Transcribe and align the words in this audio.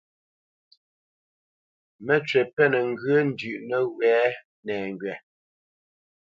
Məcywǐ 2.05 2.41
pɛ́nə 2.55 2.79
ŋgyə̂ 2.89 3.17
ndʉ̌ʼ 3.29 3.61
nəwɛ̌ 3.67 4.17
nɛŋgywa. 4.65 5.15